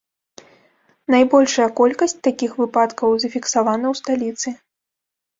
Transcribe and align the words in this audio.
Найбольшая 1.15 1.67
колькасць 1.79 2.17
такіх 2.27 2.51
выпадкаў 2.61 3.09
зафіксавана 3.25 3.87
ў 3.93 4.01
сталіцы. 4.01 4.55